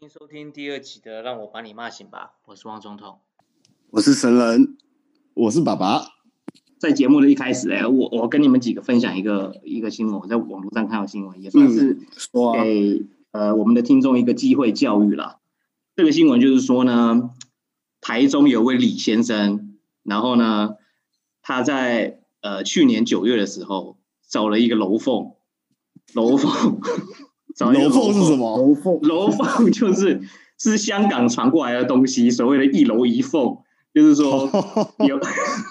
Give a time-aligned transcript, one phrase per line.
[0.00, 3.18] 欢迎收听第二集的《让我把你骂醒吧》，我是汪总统，
[3.90, 4.78] 我是神人，
[5.34, 6.00] 我是爸爸。
[6.78, 11.98] 在节目的一开始，哎，我我跟你们几个分享一个一个新闻，我在网络上看到新闻，也算是
[12.54, 15.38] 给、嗯、呃我们的听众一个机会教育啦。
[15.94, 17.28] 这个新闻就是说呢，
[18.00, 20.76] 台中有位李先生，然后呢，
[21.42, 25.34] 他在呃去年九月的时候找了一个楼凤，
[26.14, 26.80] 楼凤。
[27.66, 28.58] 楼凤是什么？
[28.58, 30.20] 楼凤，楼凤 就是
[30.58, 33.58] 是香港传过来的东西，所谓的一楼一凤，
[33.94, 34.48] 就是说
[35.06, 35.18] 有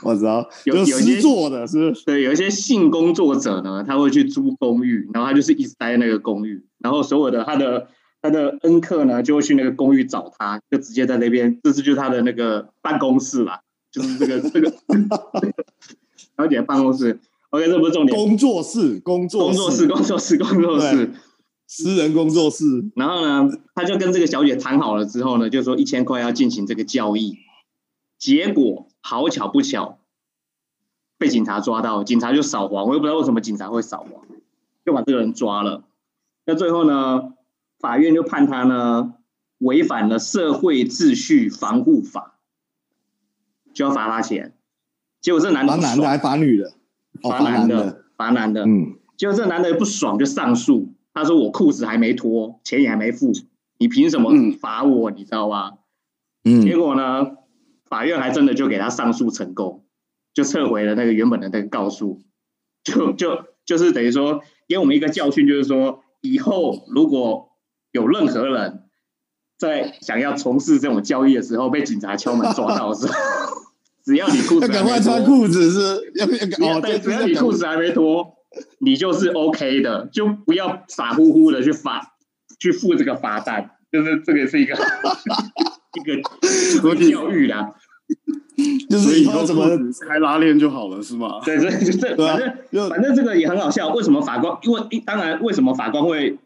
[0.04, 7.88] 我知道 有有些做的是对，有一些性工作者呢，他会去租公寓，然后他就是一直待在那个公寓，然后所有的他的
[8.22, 13.62] 他的恩客呢，就会去那个公寓找他，就直接在那边，这是就是他的那个办公室啦，
[13.92, 14.72] 就是这个这个
[16.38, 17.20] 小姐办公室。
[17.52, 21.10] OK，这不是重点，工作室，工作工作室，工作室，工作室。
[21.72, 22.66] 私人工作室，
[22.96, 27.38] 然后呢，他就跟这个小姐谈好了之后呢，就说一千块要进行这个交易。
[28.18, 30.00] 结果好巧不巧，
[31.20, 34.26] 被警察抓到，警察就扫黄，我也不知道为什么警察会扫黄，
[34.84, 35.84] 就把这个人抓了。
[36.46, 37.34] 那最后呢，
[37.80, 39.14] 法院就判他呢
[39.60, 42.40] 违反了社会秩序防护法，
[43.76, 44.56] 就要罚他钱。
[45.22, 46.74] 结果这男的罚男的还罚女的？
[47.22, 48.66] 罚男的，罚男的。
[48.66, 50.96] 嗯，结果这男的不爽就上诉。
[51.14, 53.32] 他说：“我裤子还没脱，钱也还没付，
[53.78, 55.12] 你凭什么罚我？
[55.12, 55.74] 嗯、你知道吧？”
[56.46, 57.32] 嗯，结果呢，
[57.86, 59.84] 法院还真的就给他上诉成功，
[60.34, 62.22] 就撤回了那个原本的那个告诉，
[62.84, 67.50] 就就就是等于说给我们一个教训，就是说以后如果
[67.92, 68.84] 有任何人
[69.58, 73.14] 在想要从事这种交易的时候，被警察敲门抓到的时候，
[74.06, 76.32] 只要你裤子赶快穿裤子是要不
[76.64, 76.78] 要？
[76.78, 78.39] 哦，对，只要你裤子还没脱。
[78.80, 82.16] 你就是 OK 的，就不要傻乎乎的去罚，
[82.60, 84.76] 去付这个罚单，就是这个是一个
[85.96, 87.74] 一个教育啦，
[88.90, 89.70] 就是以后怎么
[90.08, 91.40] 开拉链就好了，是吗？
[91.46, 93.90] 对对，就这 反正反正这个也很好笑。
[93.90, 94.58] 为什么法官？
[94.64, 96.38] 因为当然，为什么法官会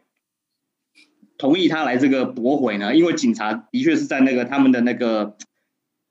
[1.38, 2.94] 同意他来这个驳回呢？
[2.94, 5.36] 因为警察的确是在那个他们的那个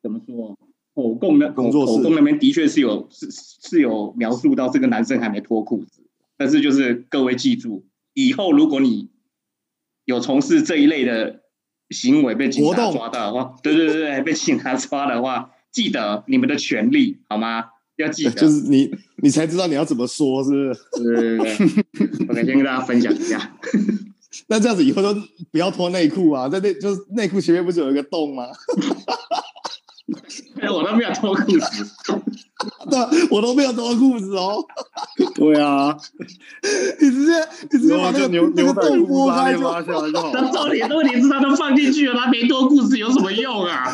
[0.01, 0.57] 怎么说？
[0.95, 6.01] 口供的口口供那边的确是有是是有描述到这个男生还没脱裤子，
[6.37, 9.09] 但是就是各位记住，以后如果你
[10.05, 11.41] 有从事这一类的
[11.89, 17.65] 行为被警察抓到的话，对对对对，被警察抓的话，记得你们的权利好吗？
[17.95, 21.03] 要记得，就是你你才知道你要怎么说，是不是？
[21.03, 23.55] 对对对对，OK，先跟大家分享一下。
[24.47, 25.13] 那这样子以后都
[25.51, 28.45] 不要脱内裤啊，在内就是内裤前面不是有一个洞吗？
[30.61, 31.85] 哎，我都没有脱裤子，
[32.89, 34.63] 对，我都没有脱裤子哦。
[35.35, 35.95] 对啊，
[36.99, 37.31] 你直接
[37.71, 39.81] 你直接把那个牛那个洞剥开就好。
[40.33, 43.91] 那重点问题是他都放进去了，他没脱裤子有什么用啊？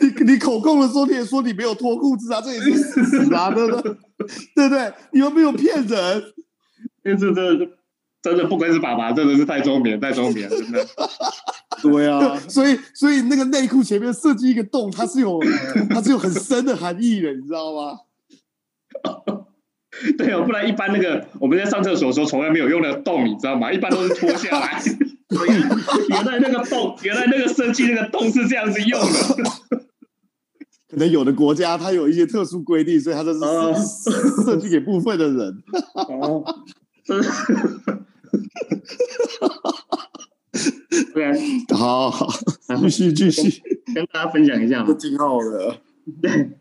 [0.00, 3.94] 你你口供的时候你也说你没有脱裤子啊，这也是事实啊，对不对？
[4.54, 4.92] 对不对？
[5.12, 6.22] 你又没有骗人，
[7.04, 7.68] 因为这这
[8.22, 10.86] 真的不愧是爸爸，真的是太聪明，太聪明了， 真的。
[11.82, 15.40] 对啊，所以所以那个内裤前面设计一个洞，它是有
[15.90, 17.98] 它是有很深的含义的，你知道吗？
[20.16, 23.72] 对哦，不然一般那个我们在上厕所的时候从来没有用那个洞，你知道吗？
[23.72, 24.78] 一般都是脱下来。
[24.78, 25.50] 所以
[26.10, 29.08] 原来那个洞，原来那个设计那个洞是这样子用的。
[30.88, 33.40] 可能有的国家它有一些特殊规定，所以它就是
[34.44, 35.62] 设计给部分的人。
[35.94, 36.44] 哦，
[37.04, 37.28] 真的。
[41.14, 41.32] 对，
[41.74, 42.26] 好好，
[42.80, 43.62] 继续继续
[43.94, 45.80] 跟大家分享一下嘛，挺好的。
[46.20, 46.58] 对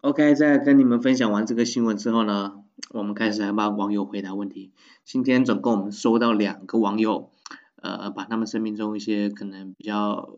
[0.00, 2.54] ，OK，在跟你们分享完这个新闻之后呢，
[2.90, 4.72] 我们开始来帮网友回答问题。
[5.04, 7.30] 今天总共我们收到两个网友，
[7.76, 10.36] 呃，把他们生命中一些可能比较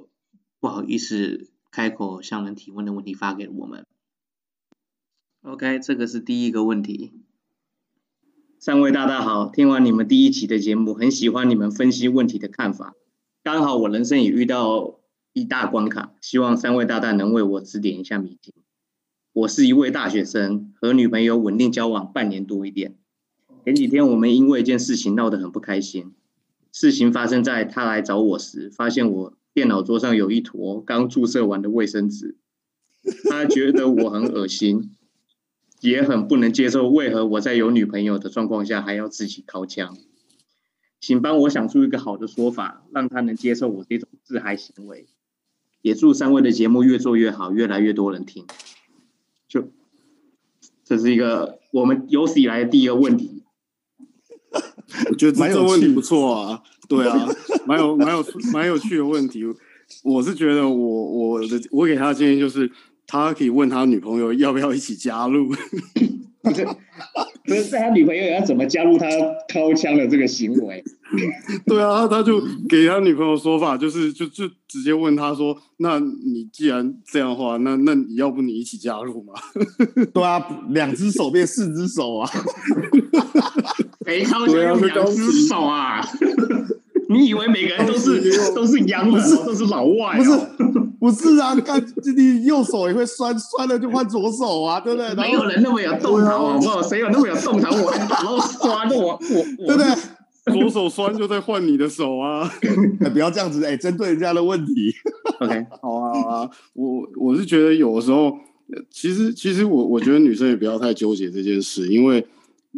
[0.61, 3.87] 不好意思开口向人提问的问题发给我们。
[5.43, 7.13] OK，这个是第一个问题。
[8.67, 12.97] 三位大大好，听完你们第一期的节目，很喜欢你们分析问题的看法。
[13.45, 14.99] 刚好我人生也遇到
[15.33, 18.53] 一大关卡，希望三位大大能为我指点一下迷津。
[19.33, 22.97] 我是一位大学生，和女朋友稳定交往半年多一点。
[23.65, 26.13] 前几天我们因为一件事情闹得很不开心。
[26.73, 32.37] 事情发生在她来找我时，发现我电脑桌上有一坨刚注射完的卫生纸，
[33.31, 34.91] 她觉得我很恶心。
[35.87, 39.97] 也很不能接受，为何我在有女朋友的状况下还要自己掏枪？
[41.01, 45.07] 请帮我想出一个好的说法，让他能接受我这种自嗨行为。
[45.83, 48.45] 也祝三位的节目越做越好，越来越多人听。
[49.47, 49.71] 就
[50.85, 53.45] 这是一个我们有史以来的第一个问题。
[55.11, 57.29] 我觉得蛮有问题不错啊，对啊，
[57.67, 59.45] 蛮有蛮有蛮有趣的问题。
[60.03, 62.71] 我是觉得我我的我给他的建议就是，
[63.07, 65.53] 他可以问他女朋友要不要一起加入。
[67.45, 69.07] 不是在他女朋友要怎么加入他
[69.49, 70.83] 掏枪的这个行为？
[71.67, 79.33] 对啊，他就给他女朋友说法，就是就就直接问他说：“那你既然这样的话，那那你要不你一起加入嘛？”
[80.15, 82.31] 对啊，两只手变四只手啊！
[84.05, 86.01] 谁掏枪用两只手啊？
[87.09, 89.13] 你以为每个人都是都是洋人，
[89.47, 90.19] 都是老外？
[90.19, 90.31] 不是
[91.07, 91.55] 不是啊！
[91.61, 91.81] 看
[92.17, 95.15] 你右手也会酸，酸了就换左手啊， 对不对？
[95.15, 96.83] 没有人那么有动脑，好不好？
[96.89, 97.71] 谁有那么有动脑？
[97.71, 99.19] 我还打到酸我我，
[99.67, 99.87] 对不对？
[100.53, 102.51] 左手酸就在换你的手啊！
[103.13, 104.93] 不要这样子，哎，针对人家的问题。
[105.41, 108.33] OK，好啊好啊，我我是觉得有的时候，
[108.91, 112.27] 其实其实我我觉得女生也不要太纠结这件事，因为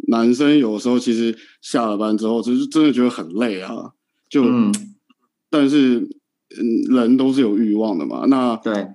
[0.07, 3.91] 男生有的时候其实下了班之后，就是真的觉得很累啊。
[4.29, 4.71] 就，嗯、
[5.49, 6.07] 但是，
[6.57, 8.25] 嗯，人都是有欲望的嘛。
[8.27, 8.87] 那对，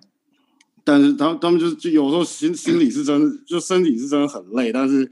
[0.82, 4.72] 但是他他们就就有时候心心里是真的，就身体是真的很累。
[4.72, 5.08] 但是，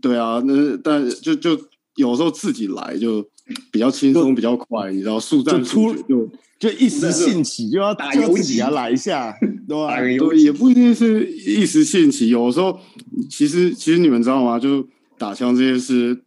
[0.00, 1.50] 对啊，那但就就
[1.96, 3.22] 有时候自己来就
[3.70, 9.36] 比较轻松，比较快，你知道，速战速决，就就一时兴起就要打游击啊，来一下，
[9.68, 10.00] 对吧？
[10.00, 12.80] 对，也不一定是一时兴起，有时候
[13.28, 14.58] 其实其实你们知道吗？
[14.58, 14.88] 就
[15.18, 16.22] 打枪这件事，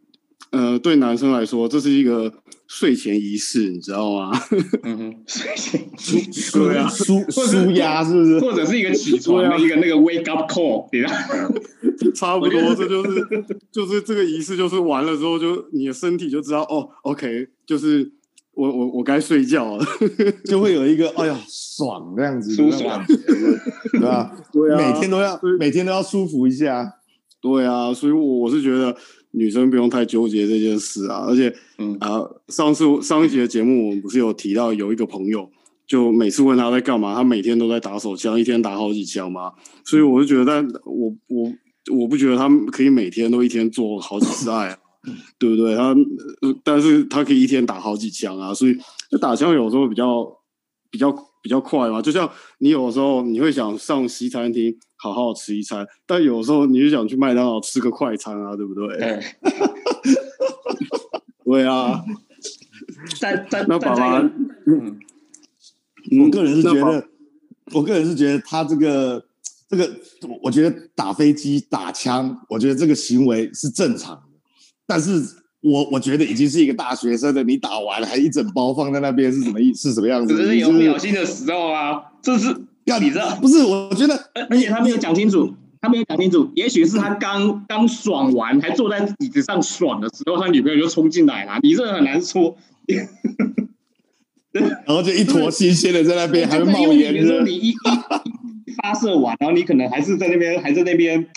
[0.50, 2.32] 呃，对男生来说，这是一个。
[2.68, 4.30] 睡前仪式，你知道吗？
[4.84, 5.80] 嗯哼，睡前
[6.52, 8.38] 对啊，舒舒压是不是？
[8.40, 11.10] 或者是一个起床的一个那个 wake up call，对吧？
[12.14, 13.26] 差不多，这就是
[13.72, 18.12] 就是这个仪式，就是完了之后，就你的身体就知道哦，OK，就是
[18.52, 19.84] 我我我该睡觉了，
[20.44, 23.02] 就会有一个哎呀爽这样子，舒爽，
[23.92, 24.30] 对吧？
[24.52, 26.86] 对啊，每天都要每天都要舒服一下，
[27.40, 28.94] 对啊，所以我是觉得。
[29.38, 35.48] 女生不用太纠结这件事啊，而且，嗯啊，上次上一集的节目我们不是有提到有一个朋友，
[35.86, 39.52] 就每次问他在干嘛，他每天都在打手枪，一天打好几枪嘛，
[39.84, 41.52] 所以我就觉得，但我我
[41.96, 44.78] 我不觉得他可以每天都一天做好几次爱啊，
[45.38, 45.76] 对不对？
[45.76, 45.94] 他，
[46.64, 48.76] 但是他可以一天打好几枪啊，所以
[49.10, 50.26] 就打枪有时候比较
[50.90, 51.12] 比较
[51.42, 54.76] 比较快嘛，就像你有时候你会想上西餐厅。
[55.00, 58.98] 好好吃一餐，但有时候你就想去麦当劳吃个快餐啊，对不对？
[58.98, 59.20] 对，
[61.46, 62.04] 对啊。
[63.20, 64.18] 但但那爸爸，
[64.66, 64.98] 嗯，
[66.20, 67.06] 我个人是觉得，
[67.72, 69.24] 我个人是觉得他这个
[69.68, 69.88] 这个，
[70.42, 74.22] 我觉得打飞机打枪，我觉得这个行为是正常的。
[74.84, 75.22] 但是
[75.60, 80.34] 我我觉得已经是一个大学生的，你打完了还一整包放在那边是什么意是什么样子？
[80.34, 82.52] 只是有不小心的时候啊，这是。
[82.88, 83.62] 要你知道，不是？
[83.64, 86.50] 我觉得，而且他没有讲清楚，他没有讲清楚。
[86.54, 91.58] 也许是他刚刚爽完，还坐在椅子上爽的时候，他女朋友就冲进来了。
[91.62, 92.56] 你这很难说。
[94.50, 97.12] 然后就一坨新鲜的在那边， 还会冒烟。
[97.12, 97.74] 比如说你一一
[98.82, 101.28] 发射完，然后你可能还是在那边，还在那边，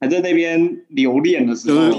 [0.00, 1.92] 还在那边留恋的时候，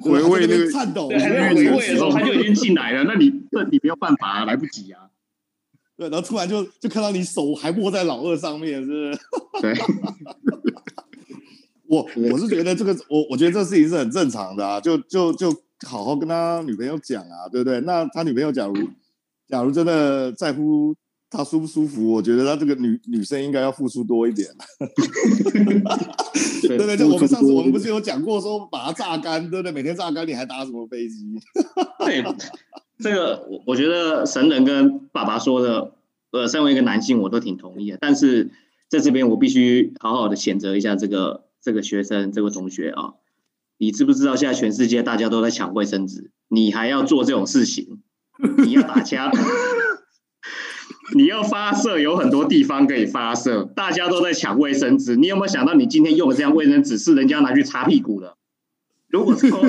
[0.00, 3.04] 回味那个颤抖，还在回味的时候，他就已经进来了。
[3.04, 5.02] 那你那你没有办法啊，来不及啊。
[5.96, 9.18] 对，然后突然就就看到你手还握在老二上面，是不是？
[9.62, 9.74] 对。
[11.86, 15.52] 我我是觉得这个，我我觉得这事情是很正常的啊，就就就
[15.86, 17.78] 好好跟他女朋友讲啊，对不对？
[17.82, 18.74] 那他女朋友假如
[19.46, 20.94] 假如真的在乎
[21.30, 24.48] 他舒不舒服，我觉得他这个女女生应该要付出多一点。
[26.62, 29.70] 对对对，就我们上次我们不是有讲过说把他榨干，对不对？
[29.70, 31.38] 每天榨干，你还搭什么飞机？
[32.00, 32.24] 对。
[32.98, 35.92] 这个我我觉得神人跟爸爸说的，
[36.30, 37.98] 呃，身为一个男性，我都挺同意的。
[38.00, 38.50] 但是
[38.88, 43.14] 在这边，我必须好好的谴责一下这个这个学生，这个同学啊，
[43.78, 48.00] 你知不知道现在全世界大家都在抢卫生纸，你还要做这种事情？
[48.58, 49.32] 你要打枪，
[51.16, 58.36] 你要发射，有很多地方可以发射，大家都在抢卫生纸，你有没有想到，你今天用的这样卫生纸是人家拿去擦屁股的？
[59.08, 59.60] 如果说。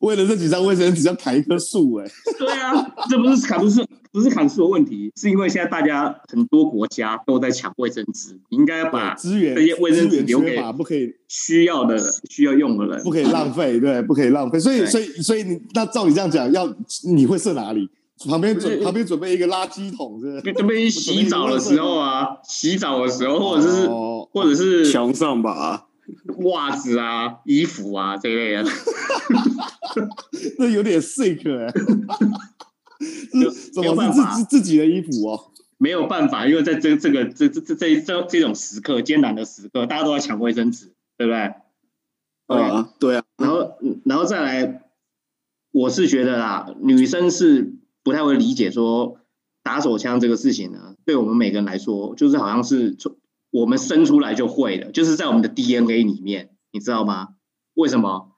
[0.00, 2.06] 为了这几张卫生纸，要砍一棵树哎！
[2.38, 11.98] 对啊，这不是砍不是不是砍树的问题，是因为现在大家很多国家都在抢卫生纸，你应该要把资源这些卫生纸留给不可以需要的
[12.30, 14.58] 需要用的人，不可以浪费，对，不可以浪费。
[14.58, 16.72] 所以所以所以你那照你这样讲，要
[17.04, 17.88] 你会设哪里？
[18.28, 25.87] 旁边准旁边准备一个垃圾桶，是准备洗澡的时候啊，洗澡的时候，或者是、哦、或者是墙上吧。
[26.44, 28.64] 袜子啊，衣服啊，这一类的，
[30.58, 31.72] 那有点 sick 哎，
[33.72, 35.52] 怎么是自自己的衣服哦？
[35.76, 41.54] 没有办法，因为在这这个这这这这这这种时刻艰难的时刻，大家都在抢卫生纸，对不对？
[42.48, 43.24] 对啊，对啊。
[43.36, 44.82] 然后然后再来，
[45.70, 49.18] 我是觉得啦，女生是不太会理解说
[49.62, 53.16] 打手枪这个事情呢，对我们每个人来说，就是好像是从
[53.50, 57.28] 我们生出来就会的，就是在我们的 DNA 里面，你知道吗？
[57.74, 58.32] 为什么？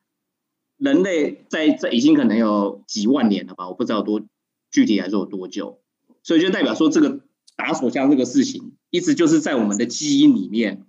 [0.77, 3.69] 人类在这已经可能有几万年了吧？
[3.69, 4.23] 我不知道多
[4.71, 5.81] 具体来说有多久，
[6.23, 7.21] 所以就代表说这个
[7.57, 10.87] 打手枪这个事情，一直就是在我们的基因里面。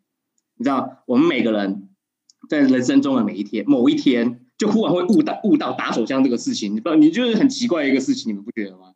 [0.55, 1.89] 你知道，我们每个人
[2.49, 4.45] 在人生中的每一天，某一天。
[4.61, 8.93] 就忽然会悟到悟到打手枪这个事情，你不知道，你就是很奇怪一个事情，你们不觉得吗？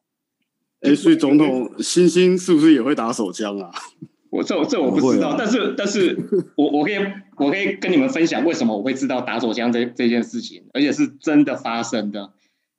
[0.82, 3.72] 哎、所以总统星星是不是也会打手枪啊？
[4.36, 6.18] 我这这我不知道，啊、但是但是
[6.56, 6.96] 我我可以
[7.38, 12.34] 我可以跟你们分享为什么我会知道打手枪这这件事情，而且是真的发生的。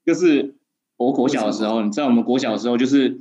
[0.05, 0.55] 就是
[0.97, 3.21] 我国小的时候，你知道我们国小的时候，就是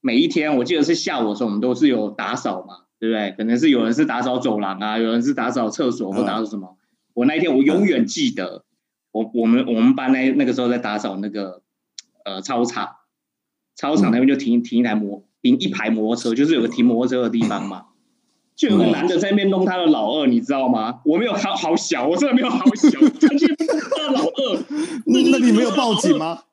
[0.00, 3.34] 每一天，我记得是下午的时候，我们都是有打扫嘛，对不对？
[3.36, 6.76] 可能是有人是打扫走廊啊，有人是打扫厕所或打扫什么。
[6.78, 8.64] 嗯、我那一天我永远记得。
[9.12, 11.62] 我我们我们班那那个时候在打扫那个
[12.24, 12.96] 呃操场，
[13.76, 17.84] 操场那边就停停一台摩停一排摩托车，就是有个停摩托车的地方嘛，
[18.56, 21.00] 就有个男的在那边弄他的老二，你知道吗？
[21.04, 22.88] 我没有好好小，我真的没有好小，
[23.20, 24.64] 他去弄他的老二，
[25.04, 26.44] 那那你没有报警吗？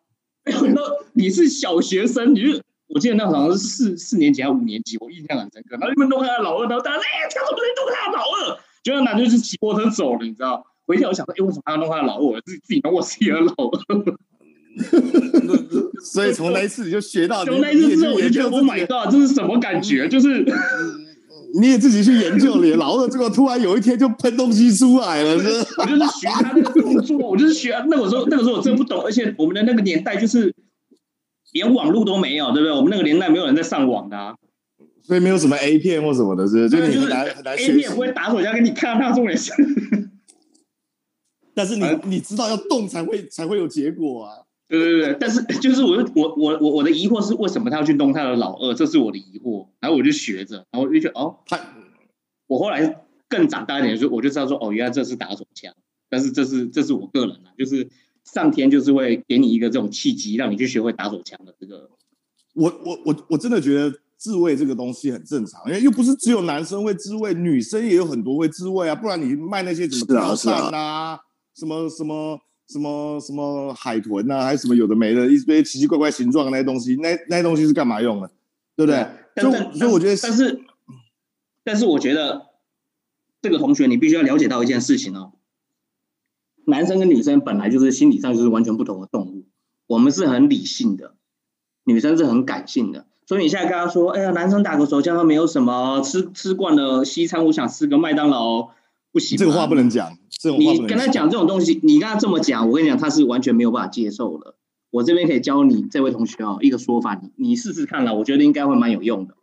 [0.44, 0.82] 没有，那
[1.14, 5.78] 你是小学生，你是我记得那好像是四四年级还是五年级，我印象很深刻。
[5.78, 8.60] 然后你们弄他的老二，然后大家哎，他怎么能弄他的老二？
[8.84, 10.66] 就那男的就是骑摩托车走了，你知道。
[10.86, 12.42] 回去我想说，哎、欸，为什么他要弄他的老二？
[12.42, 14.18] 自己自己弄我自己的老二。
[16.04, 20.08] 所以从那一次你就学到， 从那一次之后我就觉得，Oh my God，这是什么感觉？
[20.08, 20.46] 就是
[21.60, 27.72] 你也自己去研究你老二，结果突然有一天就喷东西出来了，是我就是学他那个动作，我就是学。
[27.90, 30.54] 那个时候，那个时候我真不懂，而且我们的那个年代就是
[31.52, 32.72] 连网络都没有，对不对？
[32.72, 34.34] 我们那个年代没有人在上网的、啊，
[35.04, 37.72] 所以没有什么 A 片或什么的，是就你很难很难学。
[37.72, 39.52] A 片不会打手枪给你看，他重点是。
[41.54, 44.32] 但是你你知道要动才会才会有结果啊！
[44.80, 48.74] 对对对，但是就是我我我我我的疑惑是为什么他要去弄他的老二？
[48.74, 49.68] 这是我的疑惑。
[49.82, 51.60] 然后我就学着，然后我就觉得哦，他
[52.48, 55.74] 我后来更长大一点，就我就知道说哦，原来这是打手枪。
[56.10, 57.90] 但是这是这是我个人啊，就是
[58.24, 61.90] 上天就是会给你一个这种契机，让你去学会打手枪的这个。
[62.54, 68.96] 我我我我真的觉得自慰这个东西很正常，因为又不是只有男生会自慰，女生也有很多会自慰啊。
[68.96, 71.20] 不然你卖那些什么吊扇啊？
[71.54, 78.32] 什么什么什么什么海豚呐、啊，还是什么有的没的，一堆奇奇怪怪形状的那些东西，那那些东西是干嘛用的？
[78.76, 79.08] 对不对？
[79.36, 80.62] 所以所以我觉得，但是
[81.64, 82.48] 但是我觉得
[83.42, 85.34] 这个同学你必须要了解到一件事情哦，
[86.66, 89.46] 男生跟女生本来就是心理上就是完全不同的动物，
[89.88, 91.16] 我们是很理性的，
[91.84, 98.70] 女生是很感性的，所以你现在跟他说，哎呀，男生打个手枪都没有什么，吃吃惯了西餐，我想吃个麦当劳，
[99.12, 100.18] 不行，这个话不能讲。
[100.30, 104.56] 这种你跟他讲这种东西，你跟他这么讲，我跟你讲，他是完全没有办法接受的。
[104.90, 109.36] 我这边可以教你这位同学哦，一个说法，你你试试看了，我觉得应该会蛮有用的。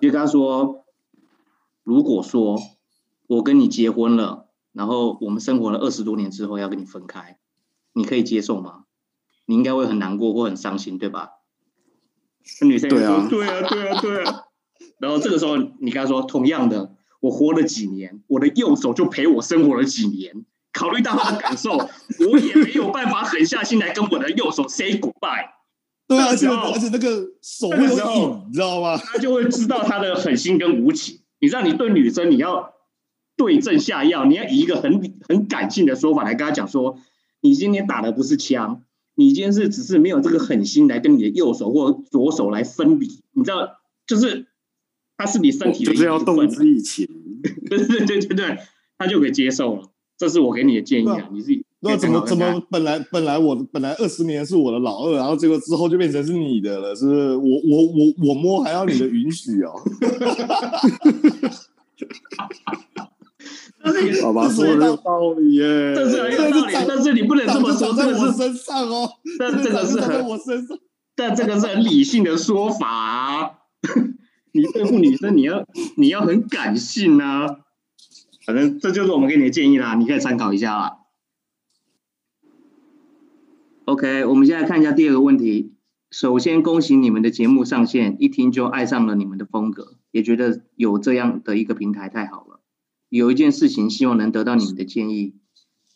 [0.00, 0.84] 就跟他说，
[1.82, 2.60] 如果说
[3.26, 7.38] 我跟你结婚了，然后我们生活了二十多年之后要跟你分开，
[7.94, 8.84] 你可以接受吗？
[9.46, 11.30] 你应该会很难过或很伤心，对吧？
[12.62, 14.42] 女生说，对啊，对啊，对啊，对啊。
[14.98, 16.94] 然后这个时候你跟他说，同样的。
[17.20, 20.44] 我活了几年，我的右手就陪我生活了几年。
[20.72, 25.50] 考虑到他的感受，我也没有办法狠下心来跟我的右手 say goodbye。
[26.06, 28.96] 对啊，而且而且那个手会有瘾，你知道吗？
[28.96, 31.20] 他就会知道他的狠心跟无情。
[31.40, 32.72] 你知道，你对女生你要
[33.36, 36.98] 对症下药，你要以一个很很感性的说法来跟他讲说：
[37.40, 38.82] 你今天打的不是枪，
[39.16, 43.08] 你今天是只是没有这个狠心来跟你的右手或左手来分离。
[43.32, 44.46] 你知道，就是。
[45.20, 47.06] 他是你身体的，就是要动之以情，
[47.68, 48.56] 对对对对对，
[48.96, 49.82] 他就可以接受了。
[50.16, 51.62] 这是我给你的建议啊，你自己。
[51.80, 57.36] 那怎么怎么本来本来我本来二十年是我的老二，然后结果之后就变成是你的了，是不是？
[57.36, 59.74] 我我我我摸还要你的允许哦。
[64.22, 69.10] 好吧，说的有道理耶，这是很有道理，但是你不能这么说，在我身上哦。
[69.38, 70.24] 但这个是很，
[71.14, 73.58] 但这个是很理性的说法。
[74.52, 75.66] 你对付女生，你要
[75.96, 77.60] 你要很感性啊。
[78.46, 80.96] 反正这就是我们给你的建议啦，你可以参考一下啦。
[83.84, 85.74] OK，我们现在看一下第二个问题。
[86.10, 92.60] 首先恭喜你们的节目上线，一听就爱上了你们的风格，也觉得有这样的一个平台太好了。
[93.08, 95.34] 有一件事情希望能得到你们的建议。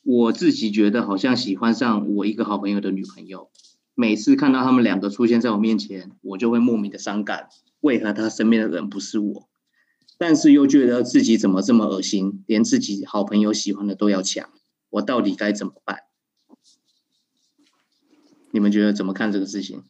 [0.03, 3.49] 我自己觉得好像喜欢上我一个好朋友的女朋友，
[3.95, 7.49] 每次看到他们两个出现在我面前，我就会莫名的伤感。
[7.85, 9.49] 为何他身边的人不是我？
[10.17, 14.49] 但是又觉得自己怎么这么恶心，连自己好朋友喜欢的都要抢，
[14.89, 15.99] 我到底该怎么办？
[18.53, 19.83] 你们觉得怎么看这个事情？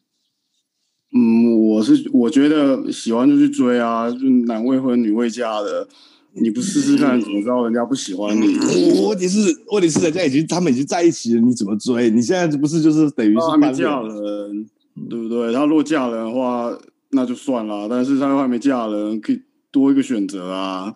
[1.15, 5.87] 嗯，我是我觉得喜欢就去追啊，就男未婚女未嫁的，
[6.33, 8.59] 你不试试看怎么知道人家不喜欢你？
[9.07, 9.39] 问题是
[9.71, 12.11] 问题是人家已经他们已经在一起了，你怎么追？
[12.11, 14.69] 你现在不是就是等于是还没嫁人，
[15.09, 15.53] 对不对？
[15.53, 16.77] 他如果嫁人的话，
[17.15, 19.41] 那就算了，但是他又还没嫁人，可以
[19.71, 20.95] 多一个选择啊，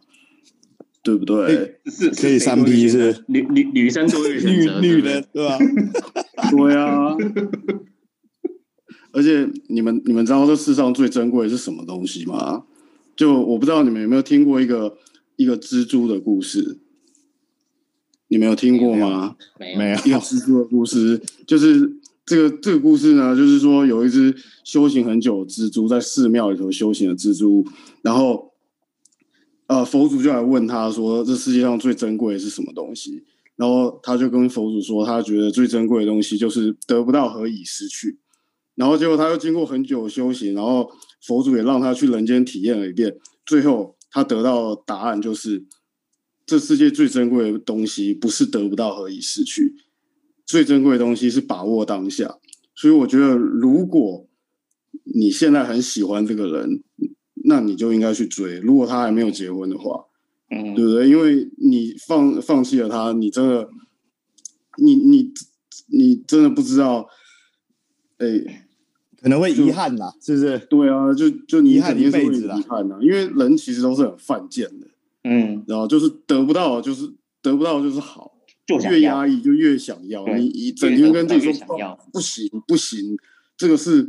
[1.03, 1.81] 对不对？
[1.87, 5.59] 是可以三 P 是女女女生多一个选择，女女人对吧？
[6.51, 7.17] 对啊。
[9.13, 12.65] 而且你们你们知道这世上最珍贵的是什么东西吗？
[13.17, 14.97] 就我不知道你们有没有听过一个
[15.37, 16.79] 一个蜘蛛的故事，
[18.29, 19.35] 你们有听过吗？
[19.59, 19.97] 没有，没有。
[20.05, 21.98] 一个蜘蛛的故事，就是
[22.29, 27.67] 这个这个故事呢，就是说有一只修行很久的蜘蛛在寺庙里头修行的蜘蛛，
[28.03, 28.53] 然后
[29.67, 33.25] 呃佛祖就来问他说，这世界上最珍贵的是什么东西？
[33.57, 38.19] 然后他就跟佛祖说，他觉得最珍贵的东西就是得不到何以失去。
[38.75, 40.93] 然后结果他又经过很久的修行，然后
[41.23, 45.65] 佛祖也让他去人间体验了一遍，最后他得到的答案就是，
[46.47, 49.75] 这世界最珍贵的东西不是得不到何以失去，
[50.49, 52.39] 最珍贵的东西是把握当下。
[52.75, 54.27] 所以我觉得，如果
[55.05, 56.83] 你现在很喜欢这个人，
[57.45, 58.59] 那你就应该去追。
[58.61, 60.07] 如果他还没有结婚的话，
[60.51, 61.09] 嗯，对不对？
[61.09, 63.69] 因为你放放弃了他，你真的，
[64.79, 65.31] 你你
[65.89, 67.07] 你真的不知道，
[68.17, 68.65] 哎。
[69.21, 70.57] 可能会遗憾呐，是不是？
[70.71, 74.87] 对啊，就就遗憾一辈子啊，遗憾呐，因为人其实都是很犯贱的，
[75.25, 77.13] 嗯，然后就是得不到，就是
[77.43, 78.28] 得不到就是好，
[78.69, 83.17] 就越压抑就越想要，你一整天跟自己说不行不行，
[83.57, 84.09] 这个是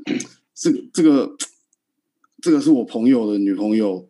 [0.53, 1.35] 这个这个
[2.41, 4.07] 这个是我朋友的女朋友，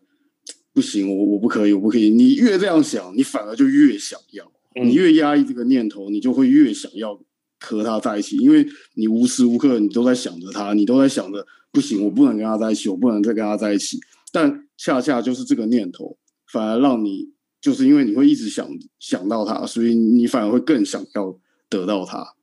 [0.73, 2.09] 不行，我我不可以，我不可以。
[2.09, 4.51] 你越这样想，你反而就越想要，
[4.83, 7.21] 你越压抑这个念头，你就会越想要。
[7.61, 13.99] 和他在一起，因为你无时无刻你都在想着他，你都在想着不行，我不能跟他在一起，我不能再跟他在一起。
[14.31, 16.17] 但恰恰就是这个念头，
[16.49, 18.67] 反而让你就是因为你会一直想
[18.99, 21.37] 想到他，所以你反而会更想要
[21.69, 22.33] 得到他。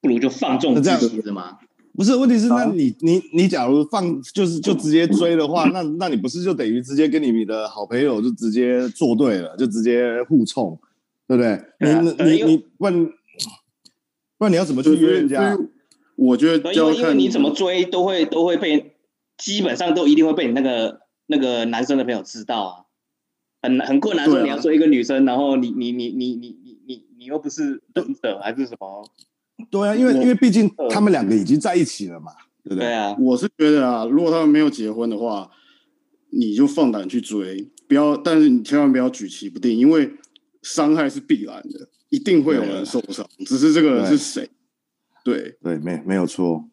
[0.00, 1.58] 不如就放纵这样子吗？
[1.94, 10.78] 不是，问题是那你你你假如放就是就直接追的话， 那那你不是就等于直接跟你的好朋友就直接作对了，就直接互冲，
[11.26, 11.60] 对不对？
[11.80, 13.10] 你你你问。
[14.38, 15.56] 不然你要怎么去约人家？
[16.14, 18.94] 我觉得，因为因为你怎么追都会都会被，
[19.38, 22.72] 基本上都一定会被你那个那个男生的朋友知道啊，
[23.68, 24.24] 很很困难。
[24.26, 29.08] 说你要追一个女生，然后你你你你你你你你又不是忍者还是什么？
[29.70, 32.80] 对啊，因为因为毕竟他们两个已经在一起了嘛，对不对？
[32.80, 35.50] 对啊，我是觉得啊，如果他们没有结婚的话，
[36.30, 40.10] 你就放胆去追，不要，但是你千万不要举棋不定，因为
[40.62, 41.88] 伤害是必然的。
[42.08, 44.48] 一定会有人受伤，只是这个人是谁？
[45.24, 46.64] 对对，没没有错，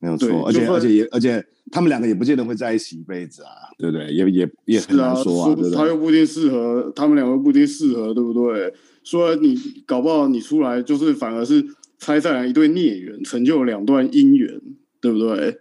[0.00, 4.06] 没有错，而且而且也而且他们两个也不见得会在一起一辈子啊，对不对？
[4.12, 8.72] 也也也很难说啊，他又不一定适合，他们两个不一定适合，对不对？
[9.02, 9.56] 说你
[9.86, 11.64] 搞不好你出来就是反而是
[11.98, 14.60] 拆散了一对孽缘，成就两段姻缘，
[15.00, 15.58] 对不对？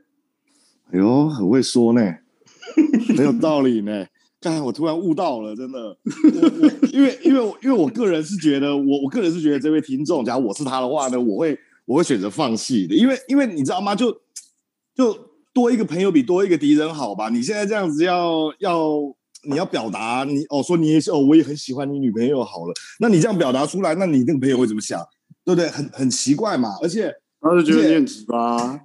[0.91, 2.01] 哎呦，很会说呢，
[3.15, 4.05] 很有道理呢。
[4.39, 13.95] 刚才我突然悟到了，真的，我我因为因为因为我个人是觉得，我我个人是觉得这位听众，假如我是他的话呢，我会我会选择放弃的，因为因为你知道吗？
[13.95, 14.15] 就
[14.97, 15.15] 就
[15.53, 17.29] 多一个朋友比多一个敌人好吧？
[17.29, 18.81] 你现在这样子要要
[19.47, 24.99] 你要表达你哦，说你也是哦，我也很喜欢你女朋友好了，那你这样表达出来，那你那个朋友会怎么想？
[25.45, 25.69] 对不对？
[25.69, 28.81] 很很奇怪嘛，而且他就觉得你很直吧。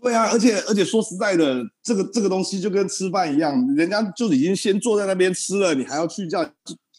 [0.00, 6.44] 对啊，而且而且说实在的，这个这个东西就跟吃饭一样，人家就已经先坐在那边吃了，你还要去叫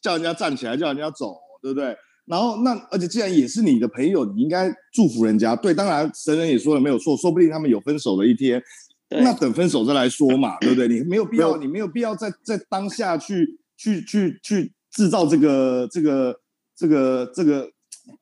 [0.02, 1.96] 叫人家站起来，叫人家走，对不对？
[2.26, 5.56] 然后那而且既然也是你的朋友，你应该祝福人家。
[5.56, 8.62] 对，当然神人也说了没有错，说不定他们有分手的一天，
[9.10, 10.88] 那等分手再来说嘛，对不对？
[10.88, 16.40] 你没有必要，你没有必要在在当下去去去去制造这个这个
[16.76, 17.70] 这个这个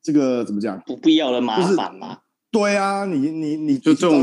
[0.02, 0.82] 这个怎么讲？
[0.86, 2.18] 不必要的麻烦嘛。
[2.50, 4.22] 对啊，你你你就这种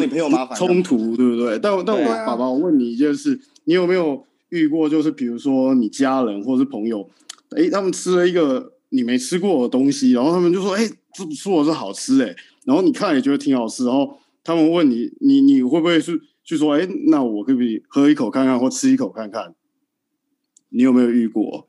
[0.56, 1.58] 冲突，对不对？
[1.58, 4.88] 但但我爸爸，我问你一件事，你有没有遇过？
[4.88, 7.10] 就是比如说你家人或是朋友，
[7.58, 19.54] 哎，他们吃了一个你没吃过的东西，然后他们就说：“哎，这不错，这好吃哎。”然后你看也觉得挺好吃，然后他们问你，你你会不会去去说：“哎，那我可不可以喝一口看看，或吃一口看看？”
[20.72, 21.68] 你有没有遇过？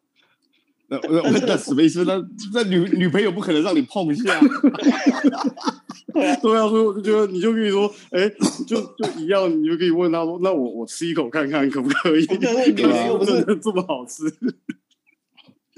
[0.89, 2.21] 那那那什么意思那？
[2.53, 4.41] 那女女朋友不可能让你碰一下。
[6.13, 8.29] 对啊，所以我就觉得，你就可以说，哎，
[8.67, 12.27] 就就一样，你就可以问他说，那我我吃一口看看可不可以？
[12.27, 14.25] 对啊，真的这么好吃？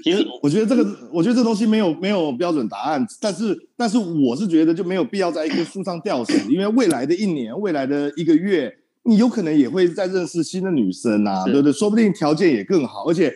[0.03, 8.69] 其实我觉得这个，我觉得这东西没有没有标准答案，但是但是我是觉得就没有必要在一棵树上吊死，因为未来的一年，未来的一个月，
[9.03, 11.71] 你有可能也会再认识新的女生啊，对不对？
[11.71, 13.33] 说不定条件也更好，而且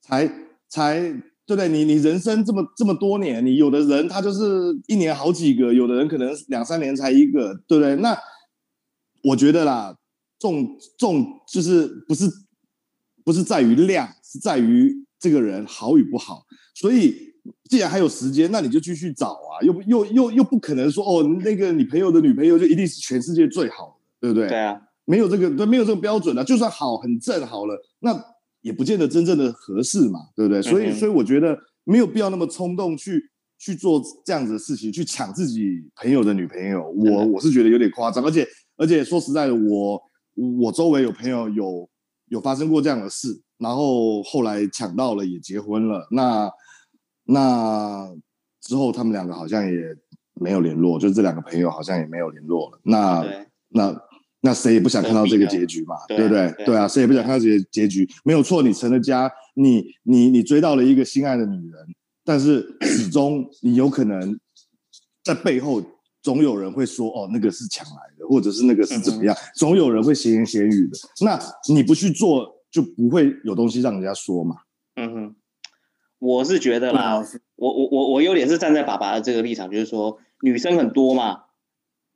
[0.00, 0.26] 才
[0.70, 1.00] 才
[1.44, 1.68] 对不对？
[1.68, 7.94] 你你人生这么这么多年，你有的人他就是一年好几个，有的人可能两三年才一个，对不对？
[7.96, 8.16] 那
[9.22, 9.94] 我觉得啦，
[10.38, 12.24] 重重就是不是
[13.22, 15.04] 不是在于量，是在于。
[15.26, 17.12] 这个人好与不好，所以
[17.68, 24.48] 既然还有时间，那你就继续找啊，又又又又不可能说哦，那个你朋友的女朋友就一定是全世界最好的，对不对？
[24.48, 26.44] 对啊，没有这个，对，没有这个标准啊。
[26.44, 28.16] 就算好很正好了，那
[28.60, 30.62] 也不见得真正的合适嘛，对不对？
[30.62, 33.20] 所以，所以我觉得没有必要那么冲动去
[33.58, 36.88] 去做这样子的事情，去抢自己朋友的女朋友。
[36.88, 40.00] 我我是觉得有点夸张，而且而且说实在的，我
[40.60, 41.88] 我周围有朋友有
[42.28, 43.42] 有发生过这样的事。
[43.58, 46.06] 然后后来抢到了，也结婚了。
[46.10, 46.50] 那
[47.24, 48.14] 那
[48.60, 49.96] 之后，他们两个好像也
[50.34, 52.78] 没有联络，就这两个朋友好像也没有联络了。
[52.82, 53.24] 那
[53.68, 53.98] 那
[54.40, 56.54] 那谁也不想看到这个结局嘛，对不对？
[56.66, 58.06] 对啊，谁也不想看到这个结局。
[58.24, 61.86] 没有错，你成了家，你你你追到了一个心爱的女人，
[62.24, 64.38] 但是始终你有可能
[65.24, 65.82] 在背后
[66.26, 70.98] 总有人会说：“哦，那个是抢来的，或者是那个是怎么样？”总有人会闲言闲语的。
[71.24, 71.38] 那
[71.72, 72.54] 你不去做。
[72.68, 74.56] 就不会有东西让人家说嘛。
[74.96, 75.36] 嗯哼，
[76.18, 81.44] 我是觉得啦，我我我我有点是站在爸爸的这个立场，就是说女生很多嘛，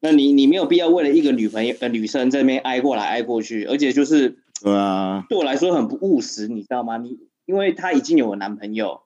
[0.01, 6.99] 那你你没有必要为了一个女朋友呃女生在那边挨过来挨过去，而且就是对啊，对我来说很不务实，你知道吗？
[6.99, 9.01] 你因为她已经有了男朋友，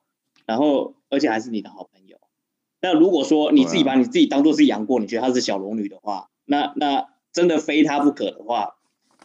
[0.45, 1.94] 然后而且还是你的好朋友，
[2.85, 8.75] 那如果说你自己把你自己当做是杨过，你觉得她是小龙女的话，那那真的非她不可的话。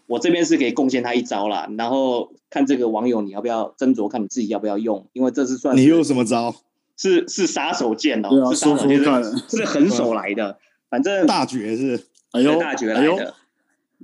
[0.06, 6.56] 我这边是可以贡献他一招啦，然后看这个网友你要不要斟酌，看你自己要不要用，因为这是算是你用什么招？
[6.96, 13.34] 是是杀手锏哦，啊、是杀手锏，是狠手来的，反正 大绝是，哎呦，大绝来的，哎、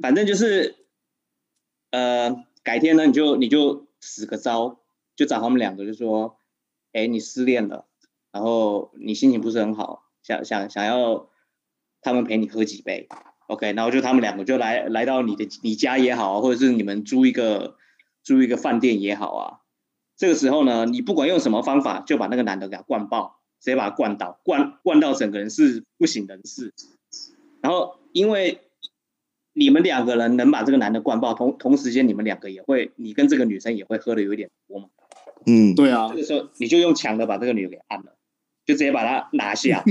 [0.00, 0.76] 反正就是，
[1.90, 4.78] 呃，改天呢你就你就使个招，
[5.16, 6.36] 就找他们两个就说，
[6.92, 7.85] 哎，你失恋了，
[8.36, 11.30] 然后你心情不是很好，想想想要
[12.02, 13.08] 他们陪你喝几杯。
[13.46, 17.76] OK，然后就他们两个就来来到你的你家也好，或者是你们租一个
[18.22, 19.60] 租一个饭店也好啊。
[20.18, 26.74] 这个时候呢，你不管用什么方法，就把那个男的给他灌爆，直接把他灌倒，灌灌到整个人是不省人事。
[27.62, 28.60] 然后因为
[29.54, 34.88] 你们两个人能把这个男的灌爆，同同时间你们两个也会，你跟这个女生也会喝的有点多嘛。
[35.46, 36.08] 嗯，对啊。
[36.10, 38.15] 这个时候你就用抢的把这个女的给按了，
[38.66, 39.84] 就直接把它拿下，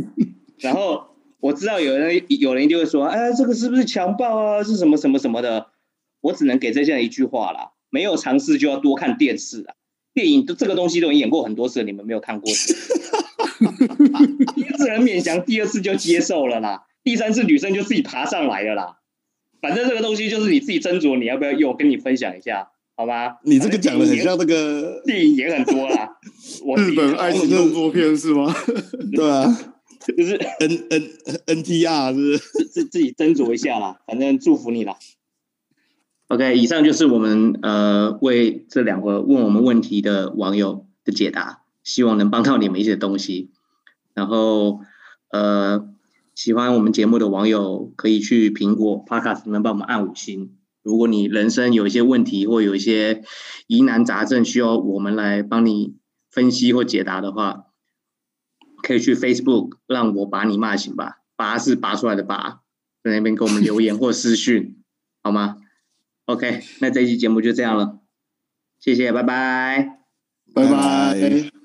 [0.58, 1.08] 然后。
[1.42, 4.62] 我知道有人有人就会说，哎，这个是不是强暴啊？
[4.62, 5.68] 是什么什么什么的？
[6.20, 9.72] 我只能给这些人一句话啦：没有尝试就要多看电视啊！
[10.12, 12.52] 电影都这个东西都已经演过很多次，你们没有看过。
[14.54, 18.98] 第一次很勉强，第二次就接受了啦，第三次女生就自己爬上来了啦。
[19.62, 21.74] 反正这个东西就是你自己斟酌，你要不要用？
[21.74, 22.68] 跟你分享一下，
[23.00, 23.38] 好吧？
[23.44, 26.06] 你这个讲的很像那个电影也很多啦。
[26.76, 28.54] 日本爱情动作片是吗？
[29.16, 29.46] 对啊。
[30.00, 31.10] 就是 N N
[31.46, 32.36] N T R 是？
[32.60, 34.96] 自自自己斟酌一下啦，反正祝福你啦。
[36.28, 43.50] OK，以上就是我们呃为这两个问我们问题的网友的解答，希望能帮到你们一些东西。
[44.12, 44.80] 然后
[45.30, 45.88] 呃
[46.34, 50.50] 喜欢我们节目的网友可以去苹果 Podcast 里面帮我们按五星。
[50.82, 53.22] 如果你人生有一些问题或有一些
[53.66, 55.96] 疑难杂症需要我们来帮你
[56.30, 57.66] 分析或解答的话。
[58.82, 62.62] 可以去 Facebook 让我把你骂醒吧，拔是拔出来的拔，
[63.04, 64.82] 在那边给我们留言或私讯，
[65.22, 65.58] 好吗
[66.24, 67.98] ？OK，那这期节目就这样了，
[68.80, 69.98] 谢谢，拜拜，
[70.54, 71.59] 拜拜。